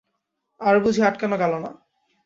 [0.61, 1.71] আর বুঝি আটকানো গেল না।